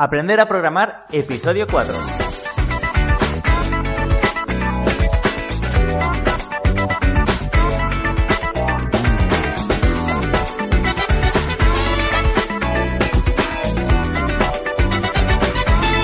[0.00, 2.27] Aprender a programar, episodio 4.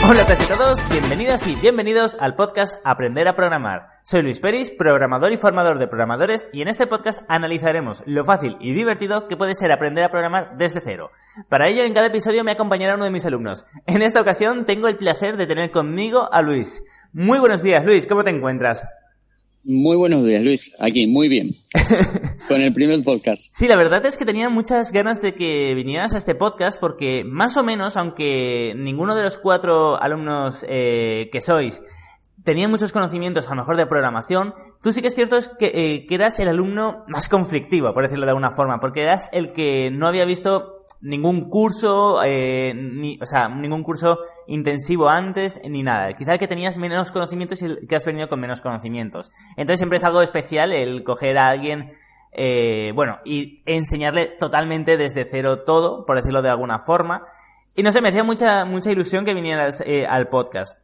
[0.07, 3.87] Hola y todos, bienvenidas y bienvenidos al podcast Aprender a Programar.
[4.03, 8.59] Soy Luis Peris, programador y formador de programadores y en este podcast analizaremos lo fácil
[8.61, 11.11] y divertido que puede ser aprender a programar desde cero.
[11.49, 13.65] Para ello en cada episodio me acompañará uno de mis alumnos.
[13.87, 16.85] En esta ocasión tengo el placer de tener conmigo a Luis.
[17.15, 18.87] Muy buenos días Luis, ¿cómo te encuentras?
[19.67, 20.73] Muy buenos días, Luis.
[20.79, 21.51] Aquí, muy bien.
[22.49, 23.45] Con el primer podcast.
[23.51, 27.25] Sí, la verdad es que tenía muchas ganas de que vinieras a este podcast porque
[27.25, 31.81] más o menos, aunque ninguno de los cuatro alumnos eh, que sois
[32.45, 35.73] tenía muchos conocimientos, a lo mejor de programación, tú sí que es cierto es que,
[35.75, 39.53] eh, que eras el alumno más conflictivo, por decirlo de alguna forma, porque eras el
[39.53, 45.83] que no había visto ningún curso, eh, ni, o sea, ningún curso intensivo antes, ni
[45.83, 46.15] nada.
[46.15, 49.31] Quizá el que tenías menos conocimientos y el que has venido con menos conocimientos.
[49.57, 51.91] Entonces siempre es algo especial el coger a alguien,
[52.33, 57.23] eh, bueno, y enseñarle totalmente desde cero todo, por decirlo de alguna forma.
[57.77, 60.84] Y no sé, me hacía mucha, mucha ilusión que vinieras eh, al podcast.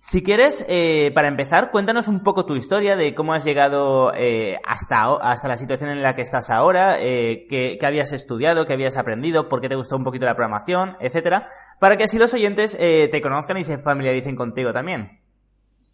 [0.00, 4.56] Si quieres, eh, para empezar, cuéntanos un poco tu historia de cómo has llegado eh,
[4.64, 8.96] hasta, hasta la situación en la que estás ahora, eh, qué, habías estudiado, qué habías
[8.96, 11.46] aprendido, por qué te gustó un poquito la programación, etcétera,
[11.80, 15.18] para que así los oyentes eh, te conozcan y se familiaricen contigo también.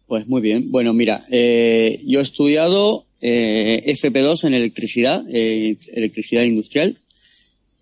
[0.05, 0.69] Pues muy bien.
[0.69, 6.99] Bueno, mira, eh, yo he estudiado eh, FP2 en electricidad, electricidad industrial.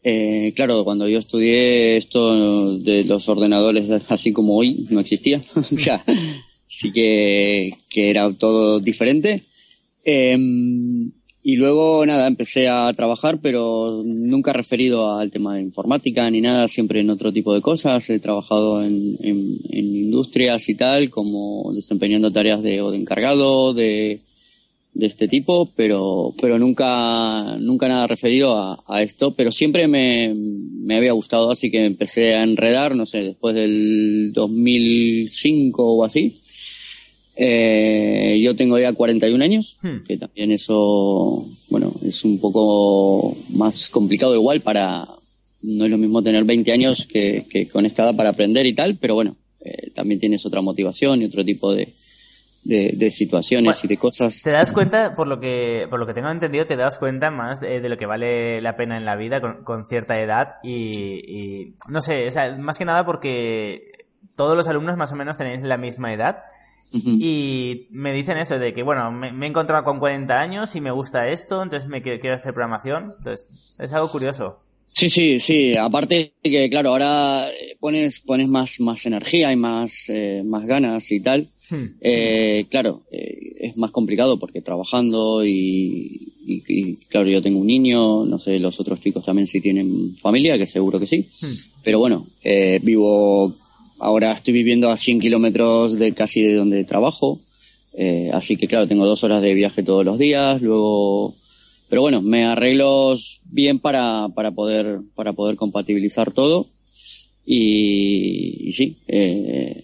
[0.03, 5.61] Eh, claro, cuando yo estudié esto de los ordenadores así como hoy no existía, o
[5.61, 6.03] sea,
[6.67, 9.43] sí que, que era todo diferente.
[10.03, 10.37] Eh,
[11.45, 16.69] y luego, nada, empecé a trabajar, pero nunca referido al tema de informática ni nada,
[16.69, 18.09] siempre en otro tipo de cosas.
[18.09, 23.73] He trabajado en, en, en industrias y tal, como desempeñando tareas de, o de encargado,
[23.73, 24.21] de,
[24.93, 30.33] de este tipo, pero, pero nunca, nunca nada referido a, a esto, pero siempre me,
[30.35, 36.39] me, había gustado, así que empecé a enredar, no sé, después del 2005 o así.
[37.35, 40.03] Eh, yo tengo ya 41 años, hmm.
[40.07, 45.07] que también eso, bueno, es un poco más complicado igual para,
[45.63, 48.75] no es lo mismo tener 20 años que, que con esta edad para aprender y
[48.75, 51.93] tal, pero bueno, eh, también tienes otra motivación y otro tipo de,
[52.63, 54.41] de, de situaciones bueno, y de cosas.
[54.41, 57.59] Te das cuenta, por lo que, por lo que tengo entendido, te das cuenta más
[57.59, 61.21] de, de lo que vale la pena en la vida con, con cierta edad y,
[61.27, 65.37] y, no sé, o sea, más que nada porque todos los alumnos más o menos
[65.37, 66.37] tenéis la misma edad.
[66.93, 67.17] Uh -huh.
[67.19, 70.81] Y me dicen eso de que, bueno, me, me, he encontrado con 40 años y
[70.81, 73.15] me gusta esto, entonces me quiero, quiero hacer programación.
[73.17, 73.47] Entonces,
[73.79, 74.59] es algo curioso.
[74.93, 75.75] Sí, sí, sí.
[75.75, 77.47] Aparte que, claro, ahora
[77.79, 81.49] pones, pones más, más energía y más, eh, más ganas y tal.
[81.69, 81.85] Hmm.
[82.01, 87.67] Eh, claro, eh, es más complicado porque trabajando y, y, y, claro, yo tengo un
[87.67, 91.27] niño, no sé, los otros chicos también si tienen familia, que seguro que sí.
[91.41, 91.53] Hmm.
[91.83, 93.55] Pero bueno, eh, vivo,
[93.99, 97.39] ahora estoy viviendo a 100 kilómetros de casi de donde trabajo.
[98.31, 101.35] Así que claro, tengo dos horas de viaje todos los días, luego,
[101.89, 103.13] pero bueno, me arreglo
[103.51, 106.67] bien para, para poder, para poder compatibilizar todo.
[107.45, 109.83] Y, y sí, eh,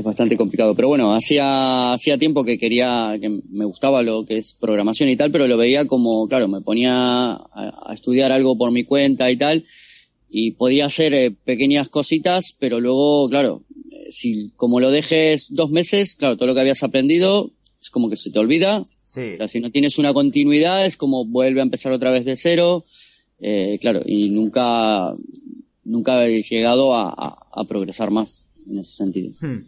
[0.00, 0.74] es bastante complicado.
[0.74, 5.16] Pero bueno, hacía, hacía tiempo que quería, que me gustaba lo que es programación y
[5.16, 9.30] tal, pero lo veía como, claro, me ponía a, a estudiar algo por mi cuenta
[9.30, 9.64] y tal,
[10.28, 15.70] y podía hacer eh, pequeñas cositas, pero luego, claro, eh, si como lo dejes dos
[15.70, 18.84] meses, claro, todo lo que habías aprendido es como que se te olvida.
[18.86, 19.34] Sí.
[19.34, 22.36] O sea, si no tienes una continuidad, es como vuelve a empezar otra vez de
[22.36, 22.84] cero.
[23.40, 25.14] Eh, claro, y nunca,
[25.84, 29.32] nunca he llegado a, a, a progresar más en ese sentido.
[29.40, 29.64] Hmm.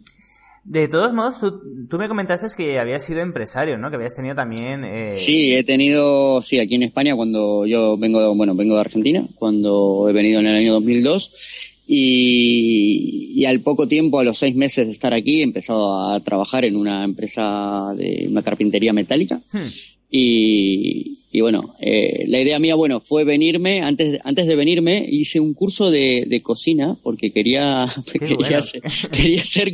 [0.63, 3.89] De todos modos, tú, tú, me comentaste que habías sido empresario, ¿no?
[3.89, 4.85] Que habías tenido también...
[4.85, 5.05] Eh...
[5.05, 9.25] Sí, he tenido, sí, aquí en España cuando yo vengo, de, bueno, vengo de Argentina,
[9.35, 14.55] cuando he venido en el año 2002 y, y, al poco tiempo, a los seis
[14.55, 19.41] meses de estar aquí, he empezado a trabajar en una empresa de una carpintería metálica.
[19.51, 19.67] Hmm.
[20.09, 25.39] Y, y bueno, eh, la idea mía, bueno, fue venirme, antes, antes de venirme hice
[25.39, 27.87] un curso de, de cocina porque quería,
[28.19, 29.73] quería, ser, quería, ser,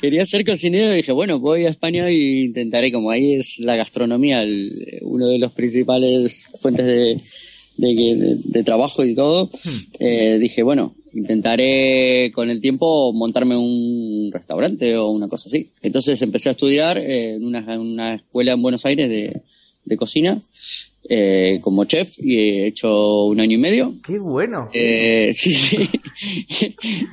[0.00, 3.76] quería ser cocinero y dije, bueno, voy a España e intentaré, como ahí es la
[3.76, 7.20] gastronomía, el, uno de los principales fuentes de,
[7.76, 9.78] de, de, trabajo y todo, hmm.
[10.00, 15.68] eh, dije, bueno, intentaré con el tiempo montarme un restaurante o una cosa así.
[15.82, 19.42] Entonces empecé a estudiar en una, en una escuela en Buenos Aires de,
[19.84, 20.40] de cocina
[21.06, 23.94] eh, como chef y he hecho un año y medio.
[24.04, 24.68] ¡Qué bueno!
[24.72, 25.88] Eh, sí, sí.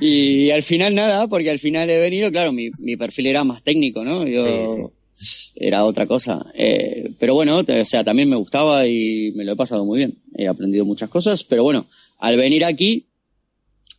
[0.00, 3.62] y al final nada, porque al final he venido, claro, mi, mi perfil era más
[3.62, 4.26] técnico, ¿no?
[4.26, 4.92] Yo
[5.54, 6.44] era otra cosa.
[6.54, 10.16] Eh, pero bueno, o sea, también me gustaba y me lo he pasado muy bien.
[10.34, 11.86] He aprendido muchas cosas, pero bueno,
[12.18, 13.06] al venir aquí,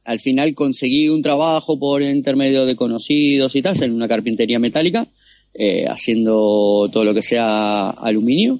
[0.03, 5.07] al final conseguí un trabajo por intermedio de conocidos y tal, en una carpintería metálica,
[5.53, 8.59] eh, haciendo todo lo que sea aluminio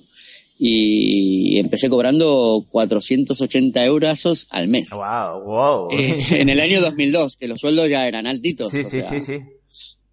[0.65, 4.92] y empecé cobrando 480 euros al mes.
[4.92, 5.89] Wow, wow.
[5.92, 8.71] Eh, en el año 2002, que los sueldos ya eran altitos.
[8.71, 9.39] Sí, sí, sí, sí.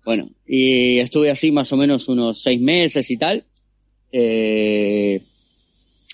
[0.04, 3.44] Bueno, y estuve así más o menos unos seis meses y tal.
[4.10, 5.20] Eh,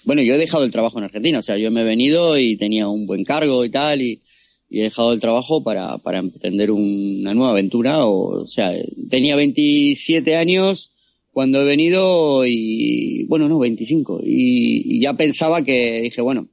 [0.05, 2.59] bueno, yo he dejado el trabajo en Argentina, o sea, yo me he venido y
[2.59, 4.21] tenía un buen cargo y tal, y,
[4.69, 8.05] he dejado el trabajo para, para emprender una nueva aventura.
[8.05, 8.75] O, o sea,
[9.09, 10.93] tenía 27 años
[11.37, 14.23] cuando he venido y, bueno, no, 25.
[14.25, 16.49] Y, ya pensaba que, dije, bueno,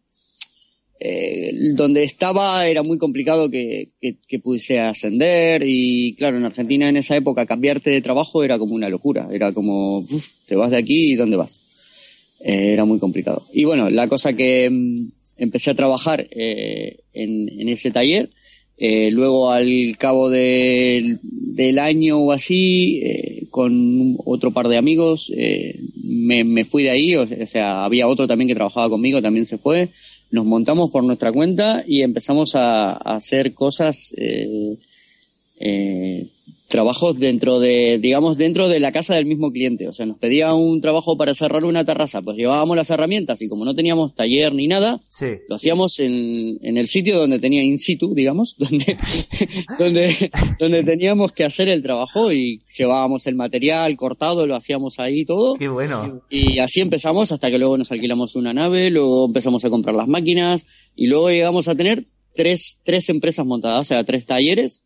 [1.00, 6.98] eh, donde estaba era muy complicado que, que, pudiese ascender y claro, en Argentina en
[6.98, 10.06] esa época cambiarte de trabajo era como una locura, era como,
[10.48, 11.62] te vas de aquí y ¿dónde vas?
[12.42, 13.48] Eh, era muy complicado.
[13.54, 18.30] Y bueno, la cosa que mm, empecé a trabajar eh, en, ese taller,
[18.78, 23.02] eh, luego al cabo del, del año o así,
[23.54, 28.28] con otro par de amigos, eh, me, me, fui de ahí, o sea, había otro
[28.28, 29.90] también que trabajaba conmigo, también se fue,
[30.32, 34.76] nos montamos por nuestra cuenta y empezamos a, hacer cosas eh,
[35.60, 36.26] eh,
[36.74, 39.88] trabajos dentro de, digamos, dentro de la casa del mismo cliente.
[39.88, 43.48] O sea, nos pedía un trabajo para cerrar una terraza, pues llevábamos las herramientas y
[43.48, 45.00] como no teníamos taller ni nada,
[45.48, 48.98] lo hacíamos en, en, el sitio donde tenía in situ, digamos, donde,
[49.78, 55.26] donde, donde teníamos que hacer el trabajo y llevábamos el material cortado, lo hacíamos ahí
[55.26, 55.54] todo.
[55.54, 56.24] Qué bueno.
[56.32, 60.08] Y así empezamos hasta que luego nos alquilamos una nave, luego empezamos a comprar las
[60.08, 60.66] máquinas
[60.96, 64.84] y luego llegamos a tener tres, tres empresas montadas, o sea, tres talleres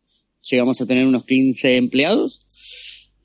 [0.50, 2.40] llegamos a tener unos 15 empleados.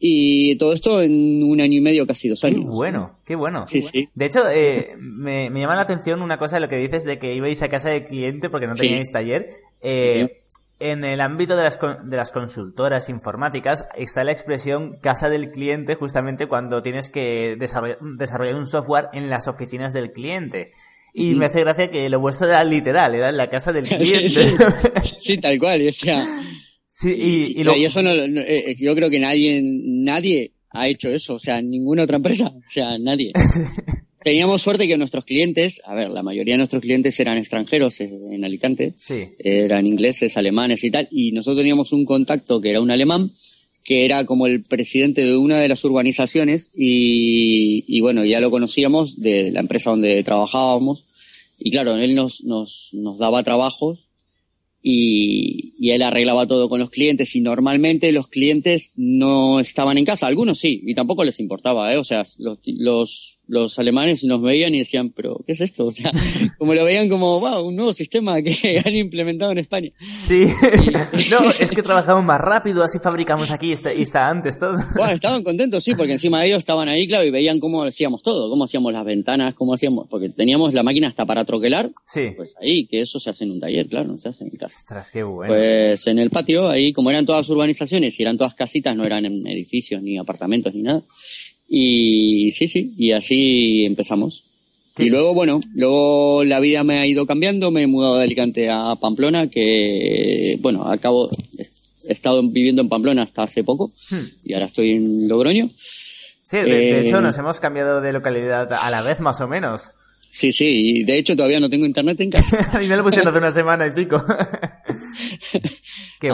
[0.06, 2.66] Y todo esto en un año y medio, casi dos años.
[2.66, 3.66] Qué bueno, qué bueno.
[3.68, 4.10] Sí, sí.
[4.14, 7.20] De hecho, eh, me, me, llama la atención una cosa de lo que dices de
[7.20, 9.48] que ibais a casa del cliente porque no teníais taller.
[9.82, 10.44] Eh,
[10.80, 15.96] en el ámbito de las, de las consultoras informáticas está la expresión casa del cliente
[15.96, 20.72] justamente cuando tienes que desarrollar, desarrollar un software en las oficinas del cliente.
[21.14, 24.28] Y me hace gracia que lo vuestro era literal, era en la casa del cliente.
[24.28, 25.88] sí, sí, tal cual.
[25.88, 26.26] O sea,
[26.96, 31.34] Sí, y, y, eso no, eh, eh, yo creo que nadie, nadie ha hecho eso,
[31.34, 33.32] o sea, ninguna otra empresa, o sea, nadie.
[34.24, 38.14] Teníamos suerte que nuestros clientes, a ver, la mayoría de nuestros clientes eran extranjeros eh,
[38.30, 39.30] en Alicante, sí.
[39.40, 43.32] eran ingleses, alemanes y tal, y nosotros teníamos un contacto que era un alemán,
[43.84, 48.52] que era como el presidente de una de las urbanizaciones, y, y bueno, ya lo
[48.52, 51.08] conocíamos de la empresa donde trabajábamos,
[51.58, 54.10] y claro, él nos, nos, nos daba trabajos
[54.86, 60.04] y, y, él arreglaba todo con los clientes y normalmente los clientes no estaban en
[60.04, 61.98] casa, algunos sí, y tampoco les importaba, ¿eh?
[61.98, 65.84] o sea, los, los, los alemanes nos veían y decían, pero ¿qué es esto?
[65.94, 66.10] O sea,
[66.58, 69.92] como lo veían como, wow, un nuevo sistema que han implementado en España.
[70.00, 70.46] Sí,
[71.30, 74.78] no, es que trabajamos más rápido, así fabricamos aquí y está, y está antes todo.
[74.96, 78.24] Bueno, estaban contentos, sí, porque encima de ellos estaban ahí, claro, y veían cómo hacíamos
[78.24, 81.92] todo, cómo hacíamos las ventanas, cómo hacíamos, porque teníamos la máquina hasta para troquelar.
[82.08, 82.32] Sí.
[82.36, 84.76] Pues ahí, que eso se hace en un taller, claro, no se hace en casa.
[84.78, 85.54] Ostras, qué bueno.
[85.54, 89.26] Pues en el patio, ahí, como eran todas urbanizaciones y eran todas casitas, no eran
[89.26, 91.04] edificios ni apartamentos ni nada,
[91.76, 94.44] y sí, sí, y así empezamos.
[95.00, 98.70] Y luego, bueno, luego la vida me ha ido cambiando, me he mudado de Alicante
[98.70, 104.24] a Pamplona, que, bueno, acabo, he estado viviendo en Pamplona hasta hace poco, hmm.
[104.46, 105.68] y ahora estoy en Logroño.
[105.76, 109.94] Sí, de, hecho eh, nos hemos cambiado de localidad a la vez, más o menos.
[110.34, 112.82] Sí, sí, y de hecho todavía no tengo internet en casa.
[112.82, 114.16] y me lo pusieron hace una semana y pico.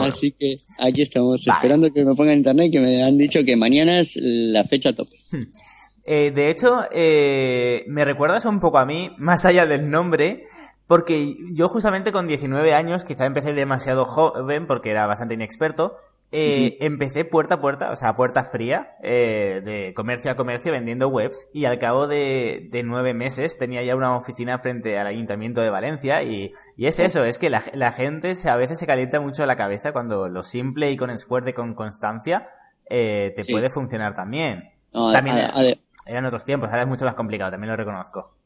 [0.00, 3.56] Así que aquí estamos esperando que me pongan internet y que me han dicho que
[3.56, 5.08] mañana es la fecha top.
[5.30, 5.42] Hmm.
[6.06, 10.44] Eh, de hecho, eh, me recuerdas un poco a mí, más allá del nombre,
[10.86, 15.96] porque yo justamente con 19 años, quizá empecé demasiado joven porque era bastante inexperto,
[16.32, 21.08] eh, empecé puerta a puerta, o sea, puerta fría, eh, de comercio a comercio vendiendo
[21.08, 25.60] webs y al cabo de, de, nueve meses tenía ya una oficina frente al Ayuntamiento
[25.60, 28.86] de Valencia y, y es eso, es que la, la, gente se, a veces se
[28.86, 32.46] calienta mucho la cabeza cuando lo simple y con esfuerzo y con constancia
[32.88, 33.52] eh, te sí.
[33.52, 34.70] puede funcionar también.
[34.92, 35.62] No, también a, a,
[36.06, 38.36] eran otros tiempos, ahora es mucho más complicado, también lo reconozco.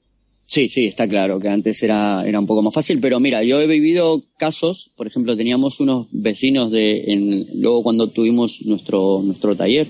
[0.47, 3.61] Sí, sí, está claro que antes era, era un poco más fácil, pero mira, yo
[3.61, 9.57] he vivido casos, por ejemplo, teníamos unos vecinos de, en, luego cuando tuvimos nuestro, nuestro
[9.57, 9.89] taller,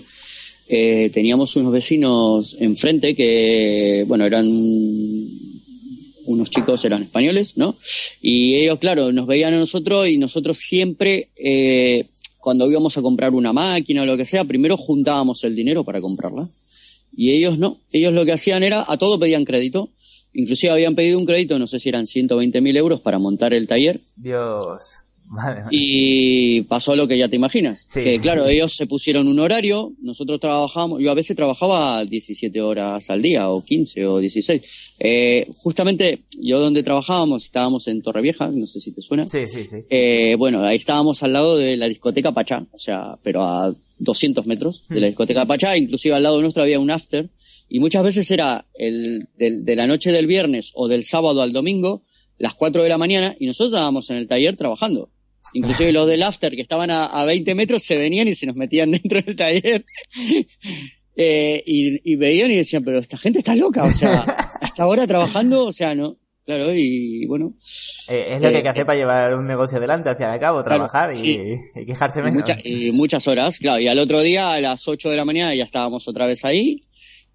[0.68, 4.46] eh, teníamos unos vecinos enfrente que, bueno, eran
[6.26, 7.76] unos chicos, eran españoles, ¿no?
[8.22, 12.06] Y ellos, claro, nos veían a nosotros y nosotros siempre, eh,
[12.38, 16.00] cuando íbamos a comprar una máquina o lo que sea, primero juntábamos el dinero para
[16.00, 16.48] comprarla.
[17.16, 19.90] Y ellos no, ellos lo que hacían era, a todo pedían crédito.
[20.32, 23.68] Inclusive habían pedido un crédito, no sé si eran 120 mil euros para montar el
[23.68, 24.00] taller.
[24.16, 24.98] Dios.
[25.26, 25.68] Vale, vale.
[25.70, 27.84] Y pasó lo que ya te imaginas.
[27.86, 28.18] Sí, que sí.
[28.18, 33.22] claro, ellos se pusieron un horario, nosotros trabajábamos, yo a veces trabajaba 17 horas al
[33.22, 34.94] día, o 15 o 16.
[34.98, 39.28] Eh, justamente yo donde trabajábamos, estábamos en Torrevieja, no sé si te suena.
[39.28, 39.78] Sí, sí, sí.
[39.88, 44.46] Eh, bueno, ahí estábamos al lado de la discoteca Pachá, o sea, pero a 200
[44.46, 47.30] metros de la discoteca Pachá, inclusive al lado nuestro había un after,
[47.68, 51.52] y muchas veces era el, de, de la noche del viernes o del sábado al
[51.52, 52.02] domingo,
[52.38, 55.10] las 4 de la mañana, y nosotros estábamos en el taller trabajando.
[55.52, 58.56] Inclusive los del after que estaban a, a 20 metros se venían y se nos
[58.56, 59.84] metían dentro del taller.
[61.16, 64.20] eh, y, y, veían y decían, pero esta gente está loca, o sea,
[64.60, 66.18] hasta ahora trabajando, o sea, no.
[66.44, 67.54] Claro, y bueno.
[68.08, 70.28] Eh, es lo que hay que hacer para llevar un negocio adelante, al fin y
[70.28, 71.56] al cabo, trabajar claro, y, sí.
[71.74, 72.36] y, quejarse y menos.
[72.36, 73.80] Mucha, y muchas horas, claro.
[73.80, 76.82] Y al otro día, a las 8 de la mañana, ya estábamos otra vez ahí.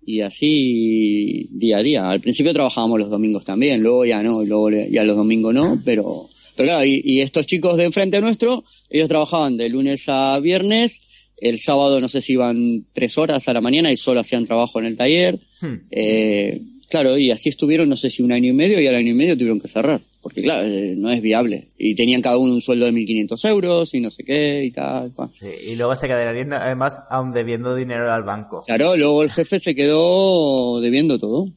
[0.05, 2.09] Y así día a día.
[2.09, 6.29] Al principio trabajábamos los domingos también, luego ya no, luego ya los domingos no, pero
[6.55, 11.01] pero claro, y, y, estos chicos de enfrente nuestro, ellos trabajaban de lunes a viernes,
[11.37, 14.79] el sábado no sé si iban tres horas a la mañana y solo hacían trabajo
[14.79, 15.39] en el taller.
[15.61, 15.75] Hmm.
[15.89, 19.12] Eh, claro, y así estuvieron, no sé si un año y medio, y al año
[19.12, 21.67] y medio tuvieron que cerrar, porque claro, eh, no es viable.
[21.77, 25.13] Y tenían cada uno un sueldo de 1.500 euros y no sé qué y tal.
[25.31, 28.63] Sí, y luego se quedarían además aún debiendo dinero al banco.
[28.65, 31.48] Claro, luego el jefe se quedó debiendo todo.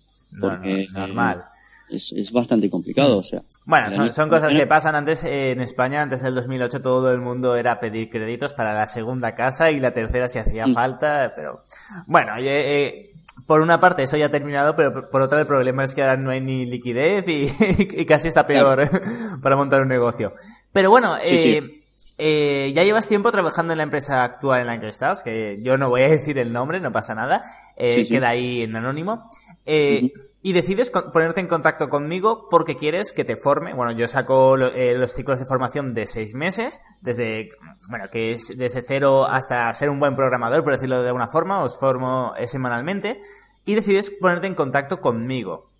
[0.40, 1.44] Porque, no, no, normal.
[1.90, 3.42] Es, es, bastante complicado, o sea.
[3.66, 7.20] Bueno, son, son, cosas que pasan antes eh, en España, antes del 2008 todo el
[7.20, 10.74] mundo era pedir créditos para la segunda casa y la tercera si hacía mm.
[10.74, 11.64] falta, pero
[12.06, 13.12] bueno, eh, eh,
[13.46, 16.16] por una parte eso ya ha terminado, pero por otra el problema es que ahora
[16.16, 17.48] no hay ni liquidez y,
[18.00, 19.00] y casi está peor claro.
[19.42, 20.34] para montar un negocio.
[20.72, 21.82] Pero bueno, sí, sí.
[22.18, 25.78] Eh, ya llevas tiempo trabajando en la empresa actual en la que estás, que yo
[25.78, 27.42] no voy a decir el nombre, no pasa nada,
[27.76, 29.30] eh, sí, queda ahí en anónimo.
[29.66, 30.31] Eh, uh -huh.
[30.44, 33.74] Y decides ponerte en contacto conmigo porque quieres que te forme.
[33.74, 37.50] Bueno, yo saco eh, los ciclos de formación de seis meses, desde,
[37.88, 41.62] bueno, que es desde cero hasta ser un buen programador, por decirlo de alguna forma,
[41.62, 43.20] os formo eh, semanalmente,
[43.64, 45.70] y decides ponerte en contacto conmigo.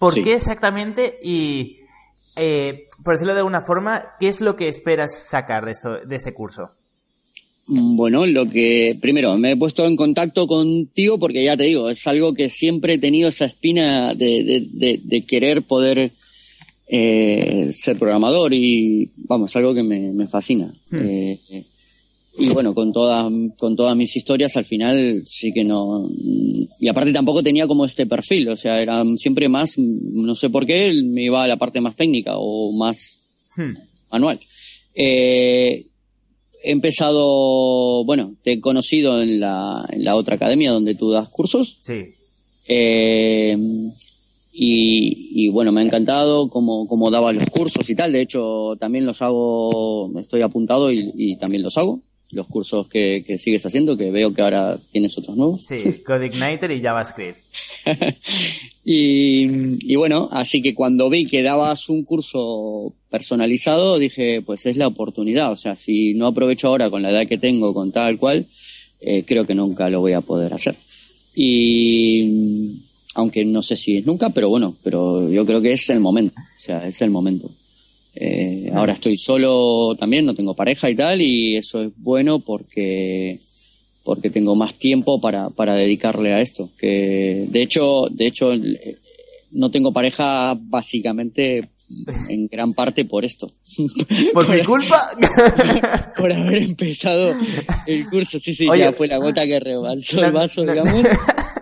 [0.00, 0.24] ¿Por sí.
[0.24, 1.18] qué exactamente?
[1.22, 1.78] Y,
[2.34, 6.16] eh, por decirlo de alguna forma, ¿qué es lo que esperas sacar de, esto, de
[6.16, 6.72] este curso?
[7.72, 12.04] Bueno, lo que primero me he puesto en contacto contigo porque ya te digo, es
[12.08, 16.12] algo que siempre he tenido esa espina de, de, de, de querer poder
[16.88, 20.74] eh, ser programador y vamos, algo que me, me fascina.
[20.90, 20.98] Hmm.
[21.00, 21.38] Eh,
[22.38, 27.12] y bueno, con todas, con todas mis historias al final sí que no, y aparte
[27.12, 31.22] tampoco tenía como este perfil, o sea, era siempre más, no sé por qué, me
[31.24, 33.20] iba a la parte más técnica o más
[33.56, 33.74] hmm.
[34.10, 34.40] manual.
[34.92, 35.86] Eh,
[36.62, 41.28] he empezado, bueno, te he conocido en la, en la otra academia donde tú das
[41.28, 41.78] cursos.
[41.80, 42.14] Sí.
[42.66, 43.56] Eh,
[44.52, 48.12] y, y, bueno, me ha encantado cómo, cómo dabas los cursos y tal.
[48.12, 52.00] De hecho, también los hago, estoy apuntado y, y también los hago.
[52.32, 55.66] Los cursos que, que, sigues haciendo, que veo que ahora tienes otros nuevos.
[55.66, 57.38] Sí, CodeIgniter y JavaScript.
[58.84, 64.76] y, y bueno, así que cuando vi que dabas un curso personalizado, dije, pues es
[64.76, 65.50] la oportunidad.
[65.50, 68.46] O sea, si no aprovecho ahora con la edad que tengo, con tal cual,
[69.00, 70.76] eh, creo que nunca lo voy a poder hacer.
[71.34, 72.78] Y
[73.14, 76.34] aunque no sé si es nunca, pero bueno, pero yo creo que es el momento.
[76.38, 77.50] O sea, es el momento.
[78.22, 83.40] Eh, ahora estoy solo también, no tengo pareja y tal, y eso es bueno porque
[84.04, 86.68] porque tengo más tiempo para, para dedicarle a esto.
[86.78, 88.50] Que de hecho, de hecho,
[89.52, 91.70] no tengo pareja básicamente
[92.28, 93.46] en gran parte por esto.
[94.34, 95.10] ¿Por, ¿Por mi culpa?
[96.16, 97.32] por haber empezado
[97.86, 98.38] el curso.
[98.38, 100.94] Sí, sí, Oye, ya fue la gota que rebalsó no, el vaso, no, digamos.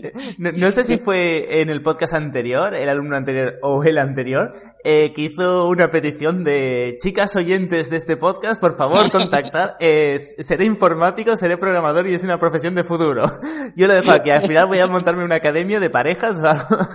[0.38, 4.52] no, sé si fue en el podcast anterior, el alumno anterior o el anterior,
[4.84, 9.76] eh, que hizo una petición de chicas oyentes de este podcast, por favor, contactad.
[9.78, 13.24] seré informático, seré programador y es una profesión de futuro.
[13.76, 14.30] Yo lo dejo aquí.
[14.30, 16.88] Al final voy a montarme una academia de parejas o algo.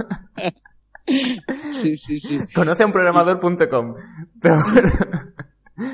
[1.82, 2.40] Sí, sí, sí.
[2.54, 3.96] Conoce a un programador.com.
[4.40, 4.56] Pero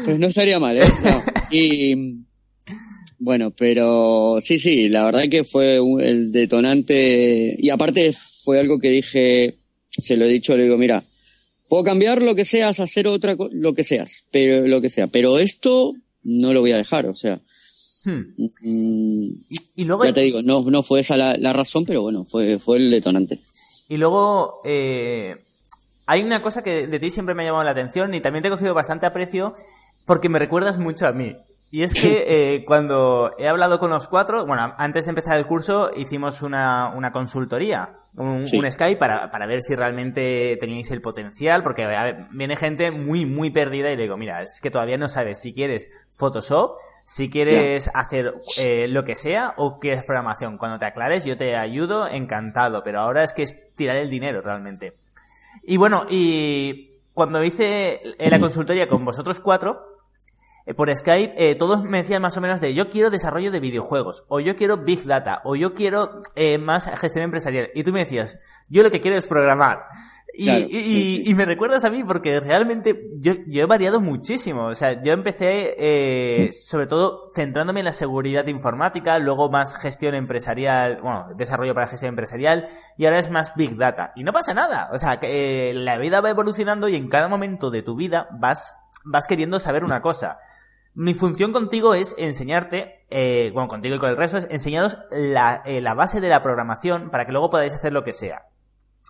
[0.05, 0.85] Pues no estaría mal, ¿eh?
[1.49, 2.26] Y
[3.19, 8.89] bueno, pero sí, sí, la verdad que fue el detonante y aparte fue algo que
[8.89, 9.57] dije,
[9.89, 11.03] se lo he dicho, le digo, mira,
[11.67, 15.39] puedo cambiar lo que seas, hacer otra lo que seas, pero lo que sea, pero
[15.39, 15.93] esto
[16.23, 17.41] no lo voy a dejar, o sea.
[18.05, 18.33] Hmm.
[18.61, 19.29] Mm,
[19.75, 22.59] y, luego ya te digo, no, no fue esa la, la, razón, pero bueno, fue,
[22.59, 23.39] fue el detonante.
[23.89, 25.35] Y luego, eh,
[26.05, 28.47] hay una cosa que de ti siempre me ha llamado la atención y también te
[28.47, 29.55] he cogido bastante aprecio
[30.05, 31.35] porque me recuerdas mucho a mí.
[31.69, 32.23] Y es que
[32.55, 36.93] eh, cuando he hablado con los cuatro, bueno, antes de empezar el curso hicimos una,
[36.95, 41.87] una consultoría, un, Skype para, para, ver si realmente teníais el potencial, porque
[42.31, 45.53] viene gente muy, muy perdida y le digo, mira, es que todavía no sabes si
[45.53, 50.57] quieres Photoshop, si quieres hacer eh, lo que sea o qué es programación.
[50.57, 54.41] Cuando te aclares yo te ayudo, encantado, pero ahora es que es tirar el dinero
[54.41, 54.97] realmente.
[55.61, 59.96] Y bueno, y cuando hice la consultoría con vosotros cuatro,
[60.75, 64.25] por Skype, eh, todos me decían más o menos de yo quiero desarrollo de videojuegos,
[64.27, 67.69] o yo quiero Big Data, o yo quiero eh, más gestión empresarial.
[67.73, 68.37] Y tú me decías,
[68.69, 69.85] yo lo que quiero es programar.
[70.39, 74.65] Y, y, me recuerdas a mí porque realmente yo, yo he variado muchísimo.
[74.65, 80.13] O sea, yo empecé eh, sobre todo centrándome en la seguridad informática, luego más gestión
[80.13, 84.13] empresarial, bueno, desarrollo para gestión empresarial y ahora es más Big Data.
[84.15, 84.89] Y no pasa nada.
[84.91, 88.75] O sea, que la vida va evolucionando y en cada momento de tu vida vas,
[89.11, 90.37] vas queriendo saber una cosa.
[90.93, 95.61] Mi función contigo es enseñarte, eh, bueno, contigo y con el resto, es enseñaros la,
[95.65, 98.47] eh, la base de la programación para que luego podáis hacer lo que sea.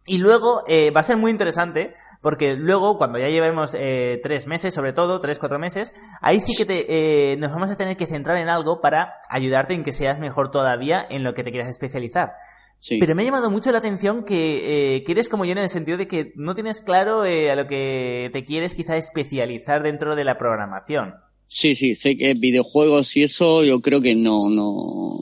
[0.10, 4.48] Y luego eh, va a ser muy interesante porque luego, cuando ya llevemos eh, tres
[4.48, 7.98] meses, sobre todo, tres, cuatro meses, ahí sí que te, eh, nos vamos a tener
[7.98, 11.52] que centrar en algo para ayudarte en que seas mejor todavía en lo que te
[11.52, 12.36] quieras especializar.
[12.80, 12.98] Sí.
[13.00, 15.98] Pero me ha llamado mucho la atención que, que eres como yo en el sentido
[15.98, 20.38] de que no tienes claro a lo que te quieres quizá especializar dentro de la
[20.38, 21.16] programación.
[21.48, 25.18] Sí, sí, sé que videojuegos y eso yo creo que no, no,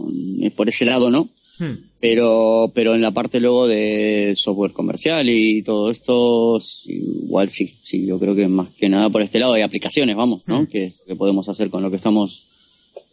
[0.56, 1.30] por ese lado no.
[1.60, 1.90] Hmm.
[2.02, 8.06] Pero, pero en la parte luego de software comercial y todo esto, igual sí, sí,
[8.06, 10.62] yo creo que más que nada por este lado hay aplicaciones, vamos, ¿no?
[10.62, 10.68] Hmm.
[10.68, 12.50] Que, que podemos hacer con lo que estamos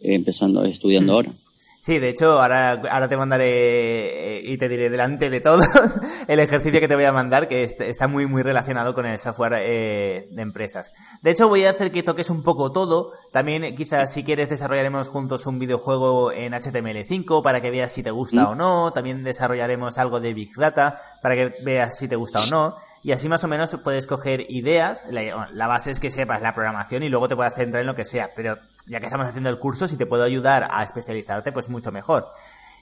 [0.01, 1.15] empezando, estudiando hmm.
[1.15, 1.33] ahora.
[1.83, 5.65] Sí, de hecho, ahora, ahora te mandaré eh, y te diré delante de todos
[6.29, 9.55] el ejercicio que te voy a mandar, que está muy, muy relacionado con el software
[9.57, 10.93] eh, de empresas.
[11.21, 13.11] De hecho, voy a hacer que toques un poco todo.
[13.33, 18.11] También, quizás, si quieres, desarrollaremos juntos un videojuego en HTML5 para que veas si te
[18.11, 18.93] gusta o no.
[18.93, 22.75] También desarrollaremos algo de Big Data para que veas si te gusta o no.
[23.01, 25.05] Y así más o menos puedes coger ideas.
[25.09, 27.95] La, la base es que sepas la programación y luego te puedas centrar en lo
[27.95, 28.31] que sea.
[28.33, 31.91] Pero ya que estamos haciendo el curso, si te puedo ayudar a especializarte, pues mucho
[31.91, 32.27] mejor.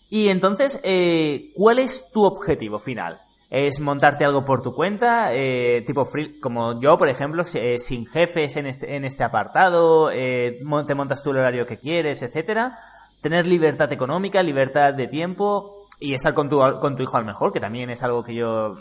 [0.09, 3.21] Y entonces, eh, ¿cuál es tu objetivo final?
[3.49, 5.33] ¿Es montarte algo por tu cuenta?
[5.33, 10.09] Eh, tipo free, como yo, por ejemplo, eh, sin jefes en este, en este apartado,
[10.09, 12.77] te montas tú el horario que quieres, etcétera.
[13.21, 17.51] Tener libertad económica, libertad de tiempo y estar con tu, con tu hijo al mejor,
[17.51, 18.77] que también es algo que yo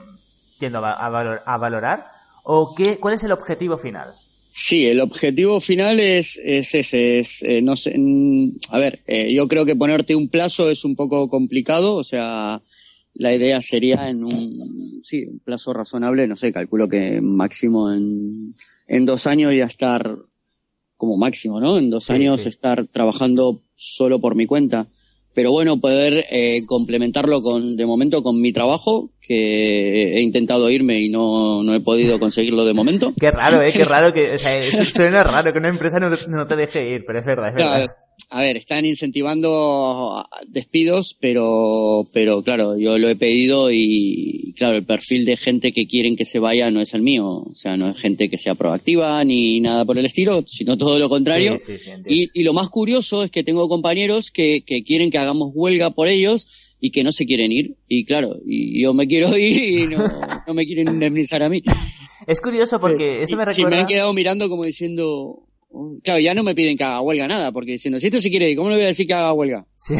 [0.58, 2.10] tiendo a, a valorar.
[2.42, 4.12] ¿O qué, cuál es el objetivo final?
[4.52, 7.94] Sí, el objetivo final es, es ese, es, eh, no sé,
[8.70, 12.60] a ver, eh, yo creo que ponerte un plazo es un poco complicado, o sea,
[13.14, 18.56] la idea sería en un, sí, un plazo razonable, no sé, calculo que máximo en,
[18.88, 20.18] en dos años ya estar,
[20.96, 21.78] como máximo, ¿no?
[21.78, 24.88] En dos años estar trabajando solo por mi cuenta
[25.34, 31.00] pero bueno, poder eh, complementarlo con, de momento con mi trabajo, que he intentado irme
[31.00, 33.12] y no, no he podido conseguirlo de momento.
[33.18, 33.72] Qué raro, ¿eh?
[33.72, 37.04] Qué raro que, o sea, suena raro que una empresa no no te deje ir,
[37.06, 37.90] pero es verdad, es verdad
[38.30, 44.84] a ver, están incentivando despidos, pero, pero claro, yo lo he pedido y claro, el
[44.84, 47.26] perfil de gente que quieren que se vaya no es el mío.
[47.26, 50.98] O sea, no es gente que sea proactiva ni nada por el estilo, sino todo
[50.98, 51.56] lo contrario.
[52.06, 55.90] y, y, lo más curioso es que tengo compañeros que, que quieren que hagamos huelga
[55.90, 56.46] por ellos
[56.80, 57.76] y que no se quieren ir.
[57.88, 60.04] Y claro, y yo me quiero ir y no,
[60.46, 61.62] no me quieren indemnizar a mí.
[62.26, 63.70] Es curioso porque esto me recuerda...
[63.70, 65.48] me han quedado mirando como diciendo,
[66.02, 68.50] Claro, ya no me piden que haga huelga nada, porque diciendo, si esto se quiere
[68.50, 69.66] ir, ¿cómo le voy a decir que haga huelga?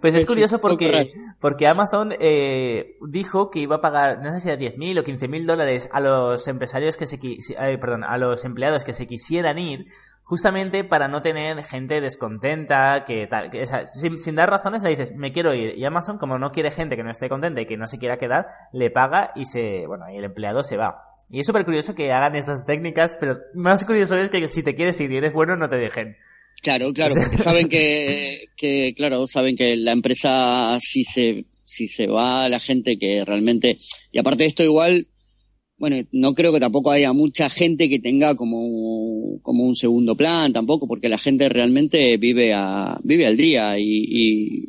[0.00, 4.48] pues es curioso porque, porque Amazon eh, dijo que iba a pagar, no sé si
[4.50, 8.84] a 10.000 o 15.000 dólares a los empresarios que se, eh, perdón, a los empleados
[8.84, 9.86] que se quisieran ir
[10.22, 15.32] justamente para no tener gente descontenta, que tal, que, sin, dar razones le dices, me
[15.32, 15.76] quiero ir.
[15.76, 18.16] Y Amazon, como no quiere gente que no esté contenta y que no se quiera
[18.16, 21.13] quedar, le paga y se, bueno, y el empleado se va.
[21.30, 24.74] Y es súper curioso que hagan esas técnicas, pero más curioso es que si te
[24.74, 26.16] quieres ir y eres bueno, no te dejen.
[26.62, 32.06] Claro, claro, porque saben que, que, claro, saben que la empresa si se, si se
[32.06, 33.76] va la gente que realmente,
[34.12, 35.08] y aparte de esto igual,
[35.76, 40.52] bueno, no creo que tampoco haya mucha gente que tenga como, como un segundo plan
[40.52, 44.04] tampoco, porque la gente realmente vive a, vive al día y,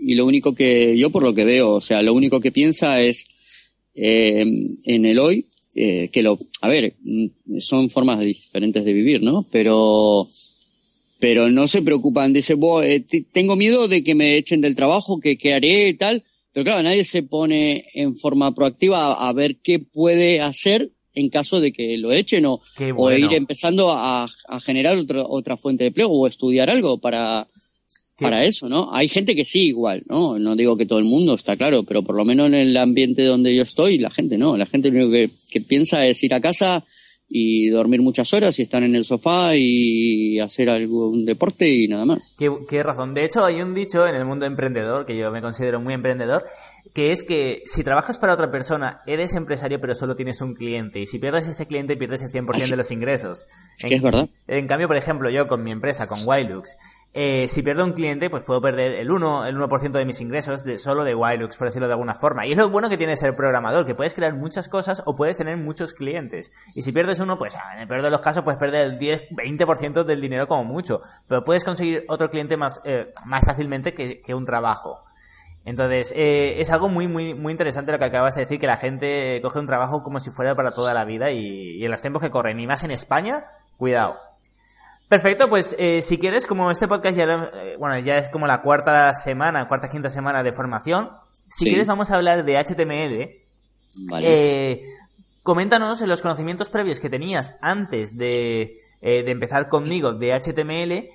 [0.02, 3.02] y, lo único que, yo por lo que veo, o sea, lo único que piensa
[3.02, 3.26] es
[3.94, 4.44] eh,
[4.86, 5.46] en el hoy,
[5.77, 6.93] eh, que lo, a ver,
[7.59, 9.45] son formas diferentes de vivir, ¿no?
[9.51, 10.29] Pero,
[11.19, 15.38] pero no se preocupan, dice, eh, tengo miedo de que me echen del trabajo, que,
[15.38, 19.79] que haré y tal, pero claro, nadie se pone en forma proactiva a, ver qué
[19.79, 22.61] puede hacer en caso de que lo echen o,
[22.95, 24.27] o ir empezando a,
[24.61, 27.49] generar otra fuente de empleo o estudiar algo para,
[28.19, 28.93] para eso, ¿no?
[28.93, 30.39] Hay gente que sí igual, ¿no?
[30.39, 33.23] No digo que todo el mundo, está claro, pero por lo menos en el ambiente
[33.23, 34.56] donde yo estoy, la gente no.
[34.56, 36.84] La gente lo único que, que piensa es ir a casa,
[37.28, 42.06] y dormir muchas horas y estar en el sofá y hacer algún deporte y nada
[42.06, 42.36] más.
[42.38, 43.13] Qué, qué, razón.
[43.13, 46.45] De hecho, hay un dicho en el mundo emprendedor, que yo me considero muy emprendedor,
[46.93, 50.99] que es que si trabajas para otra persona, eres empresario pero solo tienes un cliente
[50.99, 53.47] y si pierdes ese cliente pierdes el 100% de los ingresos.
[53.80, 54.30] Es que es verdad.
[54.47, 56.78] En cambio, por ejemplo, yo con mi empresa, con Wilux,
[57.17, 60.65] eh, si pierdo un cliente, pues puedo perder el 1, el 1% de mis ingresos
[60.65, 62.45] de, solo de Wilux, por decirlo de alguna forma.
[62.45, 65.38] Y es lo bueno que tiene ser programador, que puedes crear muchas cosas o puedes
[65.38, 66.51] tener muchos clientes.
[66.75, 69.30] Y si pierdes uno, pues en el peor de los casos puedes perder el 10,
[69.30, 71.01] 20% del dinero como mucho.
[71.30, 75.06] Pero puedes conseguir otro cliente más, eh, más fácilmente que, un trabajo.
[75.63, 78.75] Entonces, eh, es algo muy, muy, muy interesante lo que acabas de decir, que la
[78.75, 82.21] gente coge un trabajo como si fuera para toda la vida y en los tiempos
[82.21, 83.45] que corren, y más en España,
[83.78, 84.35] cuidado.
[85.08, 88.62] Perfecto, pues eh, si quieres, como este podcast ya, eh, bueno, ya es como la
[88.62, 91.12] cuarta semana, cuarta, quinta semana de formación,
[91.48, 93.41] si quieres vamos a hablar de HTML.
[94.10, 94.26] Vale.
[94.28, 94.82] Eh,
[95.44, 101.08] coméntanos los conocimientos previos que tenías antes de, eh, de empezar conmigo de HTML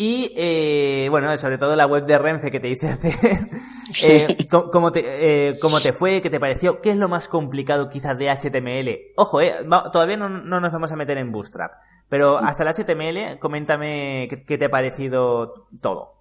[0.00, 3.14] y, eh, bueno, sobre todo la web de Renfe que te hice hacer,
[4.04, 5.00] eh, ¿cómo, te,
[5.48, 6.22] eh, ¿cómo te fue?
[6.22, 6.80] ¿Qué te pareció?
[6.80, 8.96] ¿Qué es lo más complicado quizás de HTML?
[9.16, 9.54] Ojo, eh,
[9.92, 11.72] todavía no, no, nos vamos a meter en Bootstrap,
[12.08, 16.14] pero hasta el HTML, coméntame qué, te ha parecido todo.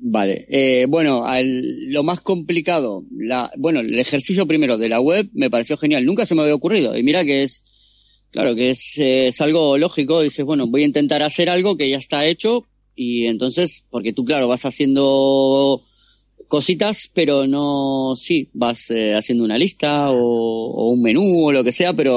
[0.00, 5.50] Vale, eh, bueno, lo más complicado, la, bueno, el ejercicio primero de la web me
[5.50, 7.62] pareció genial, nunca se me había ocurrido, y mira que es,
[8.32, 11.98] claro que es, es algo lógico, dices, bueno, voy a intentar hacer algo que ya
[11.98, 12.66] está hecho,
[13.02, 15.82] y entonces, porque tú, claro, vas haciendo
[16.48, 21.72] cositas, pero no, sí, vas eh, haciendo una lista o, un menú o lo que
[21.72, 22.14] sea, pero,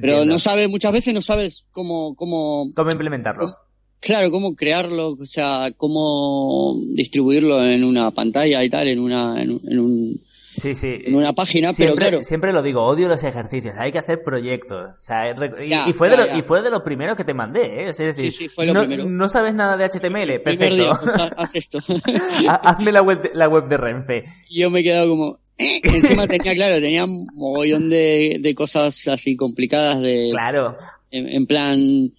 [0.00, 3.52] pero no sabes, muchas veces no sabes cómo, cómo, cómo implementarlo.
[4.00, 9.78] claro, cómo crearlo, o sea, cómo distribuirlo en una pantalla y tal, en una, en
[9.78, 10.20] un,
[10.52, 11.02] Sí, sí.
[11.04, 12.24] En una página, siempre, pero claro.
[12.24, 14.90] Siempre lo digo, odio los ejercicios, hay que hacer proyectos.
[14.90, 17.88] O sea, y, fue de lo, y fue de lo primero que te mandé, ¿eh?
[17.90, 19.08] Es decir, sí, sí, fue lo no, primero.
[19.08, 20.92] no sabes nada de HTML, perfecto.
[21.02, 21.78] Pues, haz esto.
[22.62, 24.24] Hazme la web, de, la web de Renfe.
[24.48, 28.54] Y yo me he quedado como, eh, encima tenía, claro, tenía un mogollón de, de
[28.54, 30.28] cosas así complicadas de...
[30.32, 30.76] Claro.
[31.10, 32.12] En, en plan,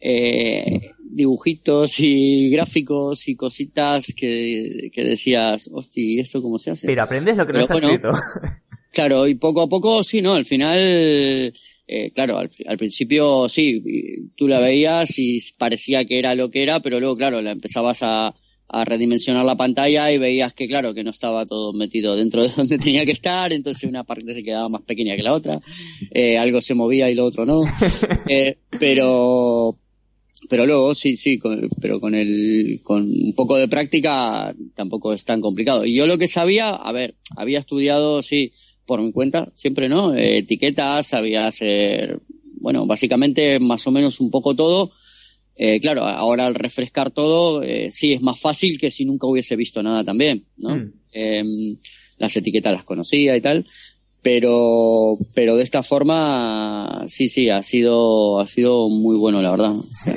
[0.00, 6.86] eh, dibujitos y gráficos y cositas que, que decías, hostia, ¿esto cómo se hace?
[6.86, 8.10] Pero aprendes lo que no está escrito.
[8.92, 10.32] Claro, y poco a poco, sí, ¿no?
[10.32, 13.82] Al final, eh, claro, al, al, principio sí,
[14.34, 17.98] tú la veías y parecía que era lo que era, pero luego, claro, la empezabas
[18.00, 18.34] a,
[18.68, 22.48] a redimensionar la pantalla y veías que, claro, que no estaba todo metido dentro de
[22.56, 25.60] donde tenía que estar, entonces una parte se quedaba más pequeña que la otra,
[26.10, 27.62] eh, algo se movía y lo otro no.
[28.28, 29.78] Eh, pero,
[30.48, 35.24] pero luego sí, sí, con, pero con el, con un poco de práctica tampoco es
[35.24, 35.84] tan complicado.
[35.84, 38.52] Y yo lo que sabía, a ver, había estudiado, sí,
[38.86, 40.14] por mi cuenta, siempre, ¿no?
[40.14, 42.20] Eh, etiquetas, sabía hacer,
[42.60, 44.92] bueno, básicamente más o menos un poco todo.
[45.58, 49.56] Eh, claro, ahora al refrescar todo, eh, sí, es más fácil que si nunca hubiese
[49.56, 50.76] visto nada también, ¿no?
[50.76, 50.92] Mm.
[51.12, 51.44] Eh,
[52.18, 53.66] las etiquetas las conocía y tal,
[54.26, 59.76] pero pero de esta forma sí sí ha sido ha sido muy bueno la verdad.
[60.04, 60.10] Sí.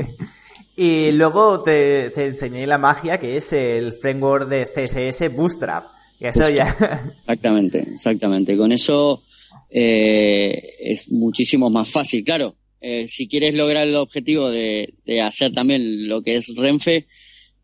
[0.78, 6.26] y luego te, te, enseñé la magia que es el framework de CSS Bootstrap y
[6.26, 6.66] eso ya
[7.20, 8.58] exactamente exactamente.
[8.58, 9.22] Con eso
[9.70, 12.24] eh, es muchísimo más fácil.
[12.24, 17.06] Claro eh, si quieres lograr el objetivo de, de, hacer también lo que es Renfe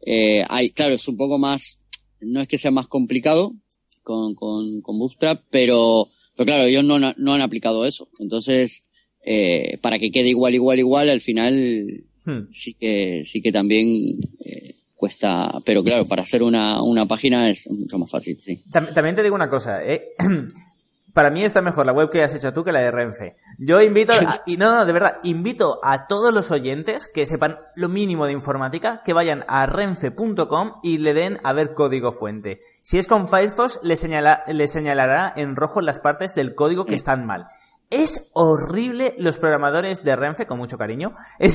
[0.06, 1.80] eh, hay claro es un poco más
[2.22, 3.56] no es que sea más complicado
[4.04, 8.08] con, con, con Bootstrap pero pero claro, ellos no, no han aplicado eso.
[8.20, 8.84] Entonces,
[9.24, 12.52] eh, para que quede igual, igual, igual, al final hmm.
[12.52, 17.70] sí que sí que también eh, cuesta, pero claro, para hacer una, una página es
[17.70, 18.64] mucho más fácil, sí.
[18.72, 20.14] También te digo una cosa, ¿eh?
[21.16, 23.38] para mí está mejor la web que has hecho tú que la de Renfe.
[23.58, 24.14] Yo invito,
[24.46, 28.34] y no, no, de verdad, invito a todos los oyentes que sepan lo mínimo de
[28.34, 32.60] informática, que vayan a renfe.com y le den a ver código fuente.
[32.82, 36.96] Si es con Firefox, le, señala, le señalará en rojo las partes del código que
[36.96, 37.48] están mal.
[37.90, 41.14] Es horrible los programadores de Renfe, con mucho cariño.
[41.40, 41.50] o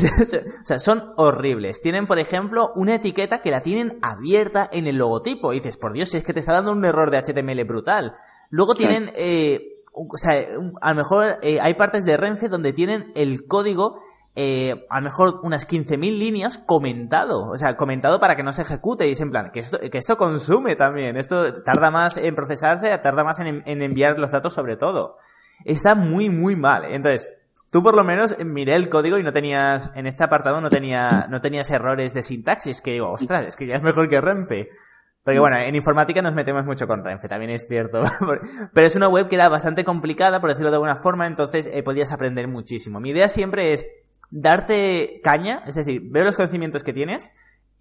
[0.64, 1.80] sea, son horribles.
[1.80, 5.52] Tienen, por ejemplo, una etiqueta que la tienen abierta en el logotipo.
[5.52, 8.12] Y dices, por Dios, si es que te está dando un error de HTML brutal.
[8.48, 10.40] Luego tienen, eh, o sea,
[10.80, 13.96] a lo mejor eh, hay partes de Renfe donde tienen el código
[14.36, 18.62] eh, a lo mejor unas 15.000 líneas comentado, o sea, comentado para que no se
[18.62, 22.36] ejecute y es en plan, que esto, que esto consume también, esto tarda más en
[22.36, 25.16] procesarse, tarda más en, en enviar los datos sobre todo
[25.64, 26.84] está muy, muy mal.
[26.86, 27.32] Entonces,
[27.70, 31.26] tú por lo menos miré el código y no tenías, en este apartado no tenía,
[31.30, 34.68] no tenías errores de sintaxis, que digo, ostras, es que ya es mejor que Renfe.
[35.22, 38.02] Porque bueno, en informática nos metemos mucho con Renfe, también es cierto.
[38.74, 41.82] Pero es una web que era bastante complicada, por decirlo de alguna forma, entonces eh,
[41.82, 43.00] podías aprender muchísimo.
[43.00, 43.84] Mi idea siempre es
[44.30, 47.30] darte caña, es decir, veo los conocimientos que tienes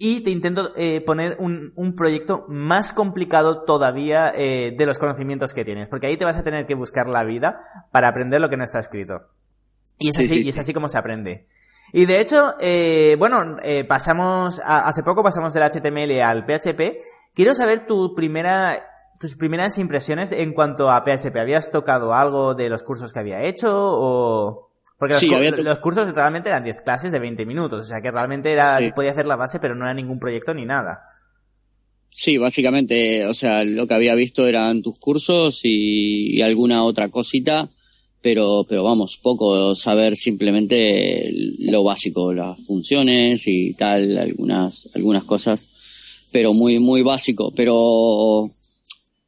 [0.01, 5.53] y te intento eh, poner un, un, proyecto más complicado todavía eh, de los conocimientos
[5.53, 7.57] que tienes, porque ahí te vas a tener que buscar la vida
[7.91, 9.27] para aprender lo que no está escrito.
[9.97, 11.45] Y es así, y es así como se aprende.
[11.91, 16.95] Y de hecho, eh, bueno, eh, pasamos, hace poco pasamos del HTML al PHP.
[17.33, 21.35] Quiero saber tu primera, tus primeras impresiones en cuanto a PHP.
[21.37, 24.68] ¿Habías tocado algo de los cursos que había hecho o...?
[24.99, 25.15] Porque
[25.63, 28.91] los, cursos realmente eran 10 clases de 20 minutos, o sea que realmente era, se
[28.91, 30.99] podía hacer la base, pero no era ningún proyecto ni nada.
[32.09, 37.69] Sí, básicamente, o sea, lo que había visto eran tus cursos y, alguna otra cosita,
[38.21, 46.27] pero, pero vamos, poco saber simplemente lo básico, las funciones y tal, algunas, algunas cosas,
[46.29, 47.53] pero muy, muy básico.
[47.55, 48.49] Pero,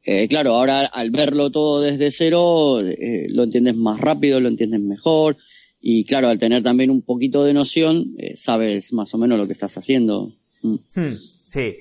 [0.04, 4.80] eh, claro, ahora al verlo todo desde cero, eh, lo entiendes más rápido, lo entiendes
[4.80, 5.38] mejor,
[5.82, 9.48] y claro, al tener también un poquito de noción, eh, sabes más o menos lo
[9.48, 10.32] que estás haciendo.
[10.62, 10.76] Mm.
[10.94, 11.76] Hmm, sí.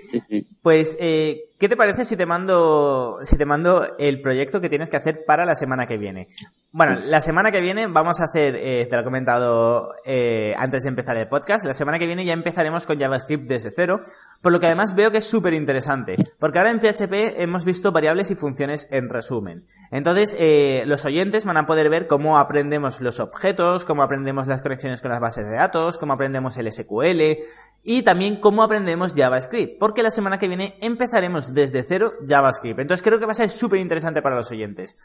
[0.63, 4.89] Pues, eh, ¿qué te parece si te mando, si te mando el proyecto que tienes
[4.89, 6.27] que hacer para la semana que viene?
[6.71, 10.81] Bueno, la semana que viene vamos a hacer, eh, te lo he comentado eh, antes
[10.81, 14.01] de empezar el podcast, la semana que viene ya empezaremos con JavaScript desde cero,
[14.41, 17.91] por lo que además veo que es súper interesante, porque ahora en PHP hemos visto
[17.91, 19.67] variables y funciones en resumen.
[19.91, 24.63] Entonces, eh, los oyentes van a poder ver cómo aprendemos los objetos, cómo aprendemos las
[24.63, 27.37] conexiones con las bases de datos, cómo aprendemos el SQL
[27.83, 32.79] y también cómo aprendemos JavaScript, porque la semana que viene empezaremos desde cero JavaScript.
[32.79, 34.95] Entonces creo que va a ser súper interesante para los oyentes.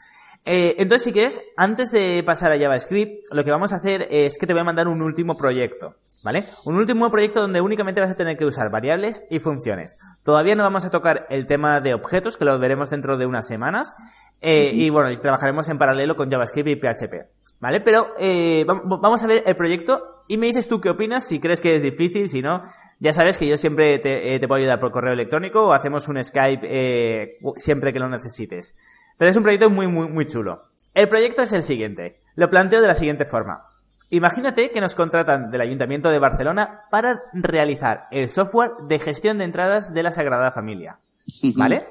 [0.45, 4.37] Eh, entonces, si quieres, antes de pasar a JavaScript, lo que vamos a hacer es
[4.37, 5.95] que te voy a mandar un último proyecto.
[6.23, 6.45] ¿Vale?
[6.65, 9.97] Un último proyecto donde únicamente vas a tener que usar variables y funciones.
[10.23, 13.47] Todavía no vamos a tocar el tema de objetos, que lo veremos dentro de unas
[13.47, 13.95] semanas.
[14.41, 17.36] Eh, y bueno, trabajaremos en paralelo con JavaScript y PHP.
[17.59, 17.81] ¿Vale?
[17.81, 21.61] Pero eh, vamos a ver el proyecto y me dices tú qué opinas, si crees
[21.61, 22.61] que es difícil, si no.
[22.99, 26.23] Ya sabes que yo siempre te, te puedo ayudar por correo electrónico o hacemos un
[26.23, 28.75] Skype siempre que lo necesites.
[29.17, 30.65] Pero es un proyecto muy, muy, muy chulo.
[30.93, 32.19] El proyecto es el siguiente.
[32.35, 33.67] Lo planteo de la siguiente forma.
[34.09, 39.45] Imagínate que nos contratan del Ayuntamiento de Barcelona para realizar el software de gestión de
[39.45, 40.99] entradas de la Sagrada Familia.
[41.55, 41.85] ¿Vale?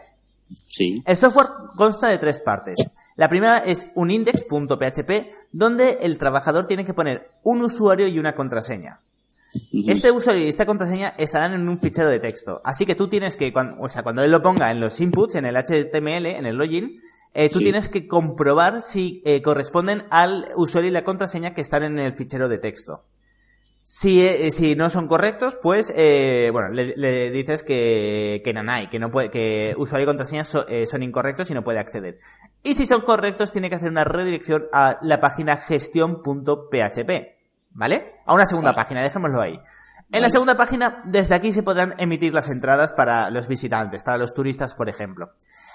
[0.66, 1.02] Sí.
[1.06, 2.76] El software consta de tres partes.
[3.16, 8.34] La primera es un index.php donde el trabajador tiene que poner un usuario y una
[8.34, 9.00] contraseña.
[9.72, 12.60] Este usuario y esta contraseña estarán en un fichero de texto.
[12.64, 15.46] Así que tú tienes que, o sea, cuando él lo ponga en los inputs, en
[15.46, 16.96] el HTML, en el login,
[17.32, 21.82] eh, tú tienes que comprobar si eh, corresponden al usuario y la contraseña que están
[21.82, 23.04] en el fichero de texto.
[23.88, 29.12] Si, eh, si no son correctos, pues, bueno, le, dices que, que hay, que no
[29.12, 32.18] puede, que usuario y contraseña son incorrectos y no puede acceder.
[32.64, 37.36] Y si son correctos, tiene que hacer una redirección a la página gestión.php.
[37.70, 38.14] ¿Vale?
[38.26, 39.60] A una segunda página, dejémoslo ahí.
[40.10, 44.18] En la segunda página, desde aquí se podrán emitir las entradas para los visitantes, para
[44.18, 45.32] los turistas, por ejemplo.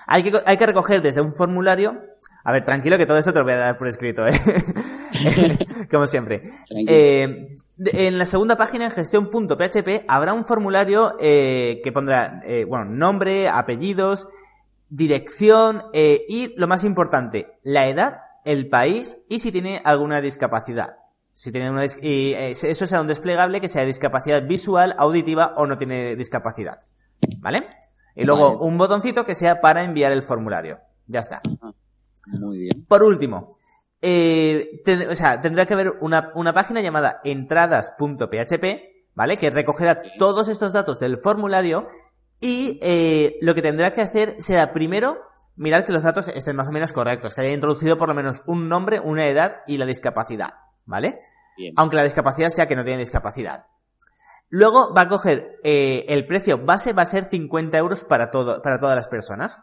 [0.08, 2.02] Hay que, hay que recoger desde un formulario.
[2.43, 4.34] A ver, tranquilo que todo esto te lo voy a dar por escrito, ¿eh?
[5.91, 6.41] Como siempre.
[6.88, 12.86] Eh, en la segunda página, en gestión.php, habrá un formulario eh, que pondrá, eh, bueno,
[12.86, 14.28] nombre, apellidos,
[14.89, 20.98] dirección eh, y, lo más importante, la edad, el país y si tiene alguna discapacidad.
[21.34, 25.78] Si tiene una y eso será un desplegable que sea discapacidad visual, auditiva o no
[25.78, 26.82] tiene discapacidad.
[27.39, 27.67] ¿Vale?
[28.15, 30.82] Y luego un botoncito que sea para enviar el formulario.
[31.08, 31.41] Ya está.
[32.28, 32.86] Muy bien.
[32.86, 33.54] Por último,
[34.01, 39.37] eh, o sea, tendrá que haber una, una página llamada entradas.php ¿vale?
[39.37, 41.85] Que recogerá todos estos datos del formulario
[42.39, 45.19] y eh, lo que tendrá que hacer será primero
[45.55, 48.41] mirar que los datos estén más o menos correctos, que haya introducido por lo menos
[48.45, 50.53] un nombre, una edad y la discapacidad,
[50.85, 51.19] ¿vale?
[51.75, 53.67] Aunque la discapacidad sea que no tiene discapacidad.
[54.49, 58.61] Luego va a coger eh, el precio base, va a ser 50 euros para, todo,
[58.61, 59.59] para todas las personas.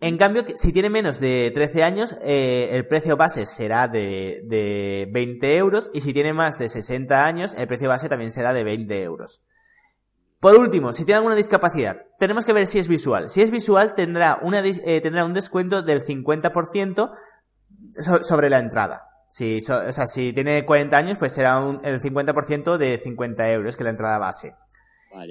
[0.00, 5.08] En cambio, si tiene menos de 13 años, eh, el precio base será de, de
[5.12, 8.62] 20 euros y si tiene más de 60 años, el precio base también será de
[8.62, 9.42] 20 euros.
[10.40, 13.28] Por último, si tiene alguna discapacidad, tenemos que ver si es visual.
[13.28, 17.10] Si es visual, tendrá, eh, un descuento del 50%
[18.22, 19.08] sobre la entrada.
[19.28, 23.82] Si, o sea, si tiene 40 años, pues será el 50% de 50 euros, que
[23.82, 24.54] es la entrada base.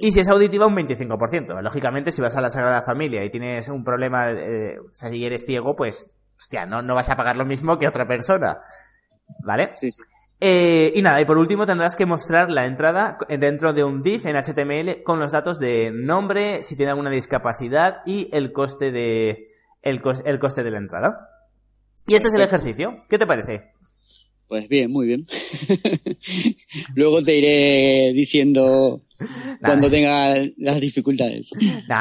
[0.00, 1.62] Y si es auditiva, un 25%.
[1.62, 5.24] Lógicamente, si vas a la Sagrada Familia y tienes un problema, eh, o sea, si
[5.24, 8.58] eres ciego, pues, hostia, no, no vas a pagar lo mismo que otra persona.
[9.44, 9.72] ¿Vale?
[9.74, 10.02] Sí, sí.
[10.40, 14.24] Eh, y nada, y por último tendrás que mostrar la entrada dentro de un div
[14.24, 19.48] en HTML con los datos de nombre, si tiene alguna discapacidad y el coste de,
[19.82, 21.28] el, el coste de la entrada.
[22.06, 23.00] Y este es el ejercicio.
[23.08, 23.72] ¿Qué te parece?
[24.48, 25.26] Pues bien, muy bien.
[26.94, 29.00] Luego te iré diciendo
[29.60, 31.50] cuando tenga las dificultades.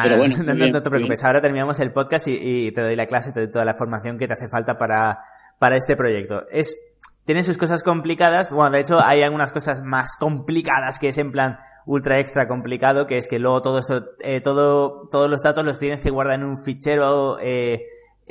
[0.03, 1.23] Pero bueno, no, te preocupes.
[1.25, 4.27] Ahora terminamos el podcast y, te doy la clase, te doy toda la formación que
[4.27, 5.19] te hace falta para,
[5.60, 6.45] para este proyecto.
[6.49, 6.77] Es,
[7.25, 8.49] tiene sus cosas complicadas.
[8.49, 13.07] Bueno, de hecho, hay algunas cosas más complicadas que es en plan ultra extra complicado,
[13.07, 16.36] que es que luego todo eso, eh, todo, todos los datos los tienes que guardar
[16.36, 17.83] en un fichero, eh,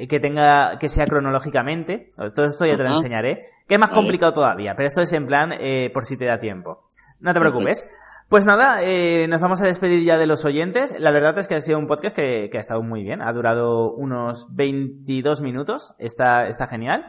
[0.08, 2.10] que tenga, que sea cronológicamente.
[2.34, 3.42] Todo esto ya te lo enseñaré.
[3.66, 6.38] Que es más complicado todavía, pero esto es en plan, eh, por si te da
[6.38, 6.86] tiempo.
[7.20, 7.86] No te preocupes.
[8.28, 10.98] Pues nada, eh, nos vamos a despedir ya de los oyentes.
[10.98, 13.22] La verdad es que ha sido un podcast que, que ha estado muy bien.
[13.22, 15.94] Ha durado unos 22 minutos.
[15.98, 17.06] Está, está genial.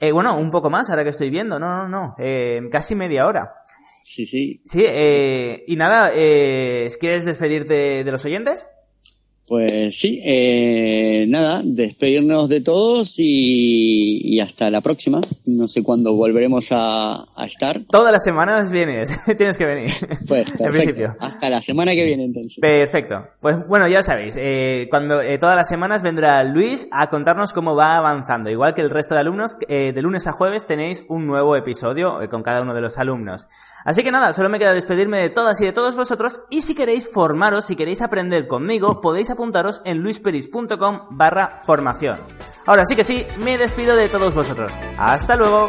[0.00, 1.58] Eh, bueno, un poco más, ahora que estoy viendo.
[1.58, 2.14] No, no, no.
[2.18, 3.54] Eh, casi media hora.
[4.04, 4.62] Sí, sí.
[4.64, 8.66] Sí, eh, y nada, eh, ¿quieres despedirte de los oyentes?
[9.48, 15.22] Pues sí, eh, nada, despedirnos de todos y, hasta la próxima.
[15.46, 17.80] No sé cuándo volveremos a, estar.
[17.90, 19.90] Todas las semanas vienes, tienes que venir.
[20.26, 21.16] Pues, perfecto.
[21.18, 22.58] Hasta la semana que viene entonces.
[22.60, 23.26] Perfecto.
[23.40, 27.74] Pues bueno, ya sabéis, eh, cuando eh, todas las semanas vendrá Luis a contarnos cómo
[27.74, 28.50] va avanzando.
[28.50, 32.18] Igual que el resto de alumnos, eh, de lunes a jueves tenéis un nuevo episodio
[32.28, 33.46] con cada uno de los alumnos.
[33.86, 36.74] Así que nada, solo me queda despedirme de todas y de todos vosotros y si
[36.74, 42.18] queréis formaros, si queréis aprender conmigo, podéis apuntaros en luisperis.com barra formación.
[42.66, 44.76] Ahora sí que sí, me despido de todos vosotros.
[44.98, 45.68] Hasta luego.